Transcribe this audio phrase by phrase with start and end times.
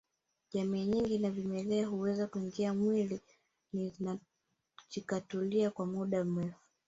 [0.53, 3.21] Jamii nyingine za vimelea huweza kuingia mwili
[3.99, 4.17] na
[4.89, 6.63] zikatulia kwa muda mrefu